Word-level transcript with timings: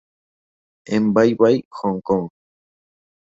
En 0.95 1.13
"¡Bye 1.13 1.35
bye, 1.35 1.63
Hong 1.77 2.01
Kong! 2.01 2.27